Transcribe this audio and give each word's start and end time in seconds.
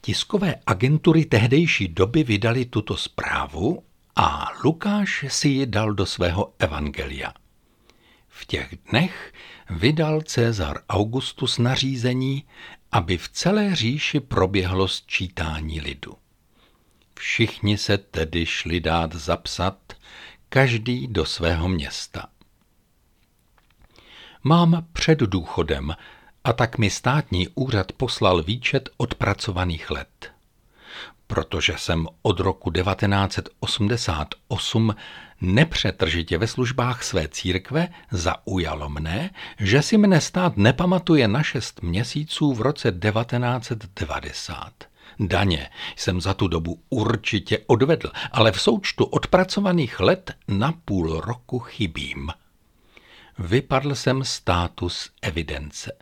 Tiskové 0.00 0.54
agentury 0.66 1.24
tehdejší 1.24 1.88
doby 1.88 2.22
vydali 2.24 2.64
tuto 2.64 2.96
zprávu 2.96 3.82
a 4.16 4.48
Lukáš 4.64 5.24
si 5.28 5.48
ji 5.48 5.66
dal 5.66 5.92
do 5.92 6.06
svého 6.06 6.54
evangelia. 6.58 7.32
V 8.28 8.46
těch 8.46 8.74
dnech 8.90 9.32
vydal 9.70 10.20
Cezar 10.20 10.78
Augustus 10.88 11.58
nařízení, 11.58 12.44
aby 12.92 13.18
v 13.18 13.28
celé 13.28 13.74
říši 13.74 14.20
proběhlo 14.20 14.88
sčítání 14.88 15.80
lidu. 15.80 16.14
Všichni 17.18 17.78
se 17.78 17.98
tedy 17.98 18.46
šli 18.46 18.80
dát 18.80 19.14
zapsat, 19.14 19.92
každý 20.48 21.06
do 21.06 21.24
svého 21.24 21.68
města. 21.68 22.26
Mám 24.42 24.86
před 24.92 25.18
důchodem 25.18 25.96
a 26.44 26.52
tak 26.52 26.78
mi 26.78 26.90
státní 26.90 27.48
úřad 27.48 27.92
poslal 27.92 28.42
výčet 28.42 28.88
odpracovaných 28.96 29.90
let. 29.90 30.35
Protože 31.26 31.74
jsem 31.76 32.06
od 32.22 32.40
roku 32.40 32.70
1988 32.70 34.94
nepřetržitě 35.40 36.38
ve 36.38 36.46
službách 36.46 37.02
své 37.02 37.28
církve, 37.28 37.88
zaujalo 38.10 38.88
mne, 38.88 39.30
že 39.58 39.82
si 39.82 39.98
mne 39.98 40.20
stát 40.20 40.56
nepamatuje 40.56 41.28
na 41.28 41.42
šest 41.42 41.82
měsíců 41.82 42.52
v 42.52 42.60
roce 42.60 42.92
1990. 42.92 44.72
Daně 45.20 45.70
jsem 45.96 46.20
za 46.20 46.34
tu 46.34 46.48
dobu 46.48 46.82
určitě 46.88 47.58
odvedl, 47.66 48.10
ale 48.32 48.52
v 48.52 48.60
součtu 48.60 49.04
odpracovaných 49.04 50.00
let 50.00 50.34
na 50.48 50.72
půl 50.84 51.20
roku 51.20 51.58
chybím. 51.58 52.30
Vypadl 53.38 53.94
jsem 53.94 54.24
státus 54.24 55.10
evidence. 55.22 55.92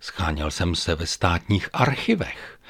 Scháněl 0.00 0.50
jsem 0.50 0.74
se 0.74 0.94
ve 0.94 1.06
státních 1.06 1.68
archivech, 1.72 2.60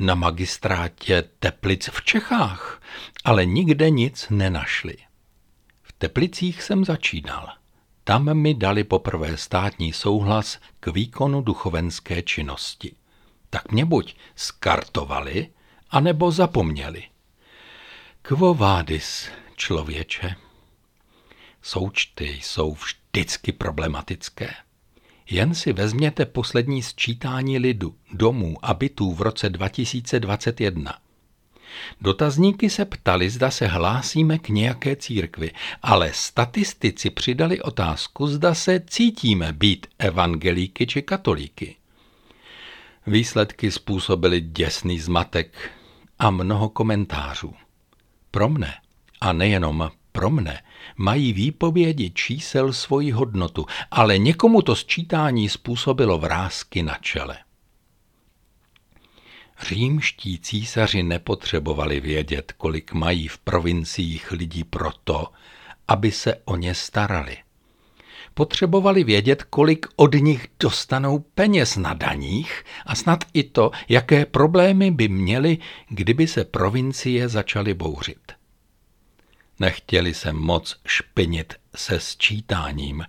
na 0.00 0.14
magistrátě 0.14 1.24
Teplic 1.38 1.88
v 1.92 2.02
Čechách, 2.02 2.82
ale 3.24 3.46
nikde 3.46 3.90
nic 3.90 4.26
nenašli. 4.30 4.96
V 5.82 5.92
Teplicích 5.92 6.62
jsem 6.62 6.84
začínal. 6.84 7.48
Tam 8.04 8.34
mi 8.34 8.54
dali 8.54 8.84
poprvé 8.84 9.36
státní 9.36 9.92
souhlas 9.92 10.58
k 10.80 10.86
výkonu 10.86 11.40
duchovenské 11.40 12.22
činnosti. 12.22 12.94
Tak 13.50 13.72
mě 13.72 13.84
buď 13.84 14.16
skartovali, 14.36 15.48
anebo 15.90 16.30
zapomněli. 16.30 17.04
Quo 18.22 18.54
vadis, 18.54 19.30
člověče? 19.56 20.36
Součty 21.62 22.24
jsou 22.42 22.74
vždycky 22.74 23.52
problematické. 23.52 24.54
Jen 25.30 25.54
si 25.54 25.72
vezměte 25.72 26.26
poslední 26.26 26.82
sčítání 26.82 27.58
lidu, 27.58 27.94
domů 28.12 28.56
a 28.62 28.74
bytů 28.74 29.14
v 29.14 29.20
roce 29.20 29.50
2021. 29.50 30.98
Dotazníky 32.00 32.70
se 32.70 32.84
ptali, 32.84 33.30
zda 33.30 33.50
se 33.50 33.66
hlásíme 33.66 34.38
k 34.38 34.48
nějaké 34.48 34.96
církvi, 34.96 35.50
ale 35.82 36.10
statistici 36.14 37.10
přidali 37.10 37.62
otázku, 37.62 38.26
zda 38.26 38.54
se 38.54 38.80
cítíme 38.86 39.52
být 39.52 39.86
evangelíky 39.98 40.86
či 40.86 41.02
katolíky. 41.02 41.76
Výsledky 43.06 43.70
způsobily 43.70 44.40
děsný 44.40 45.00
zmatek 45.00 45.70
a 46.18 46.30
mnoho 46.30 46.68
komentářů. 46.68 47.54
Pro 48.30 48.48
mne, 48.48 48.74
a 49.20 49.32
nejenom 49.32 49.90
pro 50.20 50.30
mne, 50.30 50.62
mají 50.96 51.32
výpovědi 51.32 52.10
čísel 52.10 52.72
svoji 52.72 53.10
hodnotu, 53.10 53.66
ale 53.90 54.18
někomu 54.18 54.62
to 54.62 54.76
sčítání 54.76 55.48
způsobilo 55.48 56.18
vrázky 56.18 56.82
na 56.82 56.98
čele. 57.00 57.38
Římští 59.68 60.38
císaři 60.38 61.02
nepotřebovali 61.02 62.00
vědět, 62.00 62.52
kolik 62.52 62.92
mají 62.92 63.28
v 63.28 63.38
provinciích 63.38 64.32
lidí 64.32 64.64
proto, 64.64 65.32
aby 65.88 66.12
se 66.12 66.34
o 66.44 66.56
ně 66.56 66.74
starali. 66.74 67.36
Potřebovali 68.34 69.04
vědět, 69.04 69.42
kolik 69.42 69.86
od 69.96 70.14
nich 70.14 70.46
dostanou 70.60 71.18
peněz 71.18 71.76
na 71.76 71.94
daních 71.94 72.64
a 72.86 72.94
snad 72.94 73.24
i 73.32 73.42
to, 73.42 73.70
jaké 73.88 74.26
problémy 74.26 74.90
by 74.90 75.08
měli, 75.08 75.58
kdyby 75.88 76.26
se 76.26 76.44
provincie 76.44 77.28
začaly 77.28 77.74
bouřit. 77.74 78.39
Nechtěli 79.60 80.14
se 80.14 80.32
moc 80.32 80.80
špinit 80.86 81.54
se 81.76 82.00
sčítáním. 82.00 83.04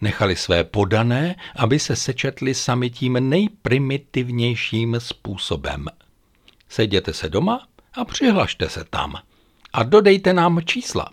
Nechali 0.00 0.36
své 0.36 0.64
podané, 0.64 1.36
aby 1.56 1.78
se 1.78 1.96
sečetli 1.96 2.54
sami 2.54 2.90
tím 2.90 3.30
nejprimitivnějším 3.30 4.96
způsobem. 4.98 5.86
Sejděte 6.68 7.12
se 7.12 7.28
doma 7.28 7.66
a 7.92 8.04
přihlašte 8.04 8.68
se 8.68 8.84
tam 8.84 9.14
a 9.72 9.82
dodejte 9.82 10.32
nám 10.32 10.60
čísla. 10.64 11.10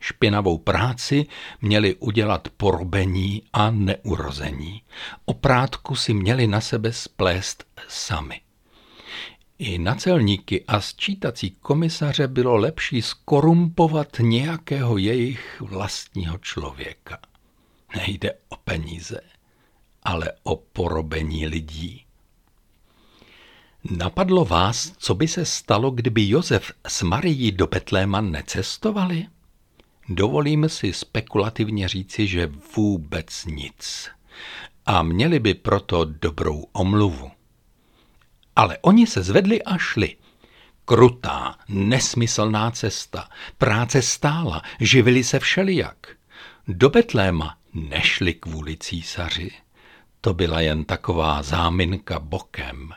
Špinavou 0.00 0.58
práci 0.58 1.26
měli 1.60 1.94
udělat 1.94 2.48
porobení 2.56 3.42
a 3.52 3.70
neurození. 3.70 4.82
Oprátku 5.24 5.96
si 5.96 6.14
měli 6.14 6.46
na 6.46 6.60
sebe 6.60 6.92
splést 6.92 7.64
sami. 7.88 8.40
I 9.58 9.78
na 9.78 9.94
celníky 9.94 10.64
a 10.64 10.80
sčítací 10.80 11.50
komisaře 11.50 12.28
bylo 12.28 12.56
lepší 12.56 13.02
skorumpovat 13.02 14.08
nějakého 14.20 14.98
jejich 14.98 15.60
vlastního 15.60 16.38
člověka. 16.38 17.18
Nejde 17.96 18.34
o 18.48 18.56
peníze, 18.56 19.20
ale 20.02 20.32
o 20.42 20.56
porobení 20.56 21.46
lidí. 21.46 22.04
Napadlo 23.90 24.44
vás, 24.44 24.92
co 24.98 25.14
by 25.14 25.28
se 25.28 25.44
stalo, 25.44 25.90
kdyby 25.90 26.28
Josef 26.28 26.72
s 26.88 27.02
Marií 27.02 27.52
do 27.52 27.66
Betléma 27.66 28.20
necestovali? 28.20 29.26
Dovolím 30.08 30.68
si 30.68 30.92
spekulativně 30.92 31.88
říci, 31.88 32.26
že 32.26 32.52
vůbec 32.76 33.44
nic. 33.44 34.08
A 34.86 35.02
měli 35.02 35.38
by 35.38 35.54
proto 35.54 36.04
dobrou 36.04 36.66
omluvu. 36.72 37.30
Ale 38.56 38.78
oni 38.82 39.06
se 39.06 39.22
zvedli 39.22 39.62
a 39.62 39.78
šli. 39.78 40.16
Krutá, 40.84 41.58
nesmyslná 41.68 42.70
cesta, 42.70 43.28
práce 43.58 44.02
stála, 44.02 44.62
živili 44.80 45.24
se 45.24 45.38
všelijak. 45.38 45.96
Do 46.68 46.90
Betléma 46.90 47.56
nešli 47.74 48.34
kvůli 48.34 48.76
císaři, 48.76 49.50
to 50.20 50.34
byla 50.34 50.60
jen 50.60 50.84
taková 50.84 51.42
záminka 51.42 52.18
bokem. 52.18 52.90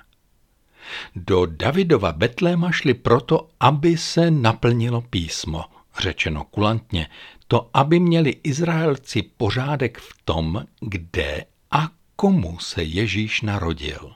Do 1.15 1.45
Davidova 1.45 2.11
Betléma 2.11 2.71
šli 2.71 2.93
proto, 2.93 3.49
aby 3.59 3.97
se 3.97 4.31
naplnilo 4.31 5.01
písmo, 5.01 5.63
řečeno 5.99 6.43
kulantně, 6.43 7.07
to, 7.47 7.69
aby 7.73 7.99
měli 7.99 8.29
Izraelci 8.43 9.21
pořádek 9.21 9.97
v 9.97 10.13
tom, 10.25 10.65
kde 10.79 11.45
a 11.71 11.89
komu 12.15 12.59
se 12.59 12.83
Ježíš 12.83 13.41
narodil 13.41 14.15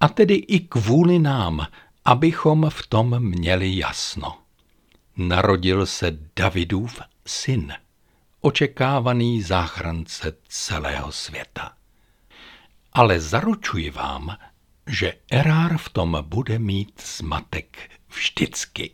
a 0.00 0.08
tedy 0.08 0.34
i 0.34 0.60
kvůli 0.60 1.18
nám, 1.18 1.66
abychom 2.04 2.70
v 2.70 2.86
tom 2.86 3.20
měli 3.20 3.76
jasno. 3.76 4.38
Narodil 5.16 5.86
se 5.86 6.18
Davidův 6.36 7.00
syn, 7.26 7.72
očekávaný 8.40 9.42
záchrance 9.42 10.36
celého 10.48 11.12
světa. 11.12 11.72
Ale 12.92 13.20
zaručuji 13.20 13.90
vám, 13.90 14.36
že 14.86 15.14
Erár 15.30 15.78
v 15.78 15.88
tom 15.88 16.18
bude 16.22 16.58
mít 16.58 17.02
zmatek 17.16 17.90
vždycky. 18.14 18.90